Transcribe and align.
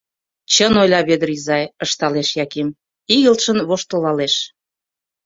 —Чын 0.53 0.73
ойла 0.81 0.99
Вӧдыр 1.07 1.29
изай,— 1.37 1.65
ышталеш 1.85 2.29
Яким, 2.43 2.67
игылтшын 3.15 3.59
воштылалеш. 3.69 4.35